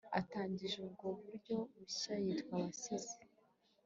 atangije 0.19 0.75
ubwo 0.85 1.05
buryo 1.21 1.57
bushya, 1.75 2.13
bitwa 2.23 2.53
abasizi 2.57 3.17